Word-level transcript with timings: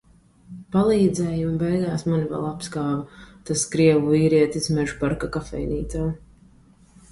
Palīdzēja 0.75 1.49
un 1.49 1.59
beigās 1.63 2.05
mani 2.13 2.25
vēl 2.31 2.47
apskāva. 2.53 3.21
Tas 3.51 3.67
krievu 3.75 4.15
vīrietis 4.17 4.73
Mežaparka 4.79 5.33
kafejnīcā. 5.39 6.11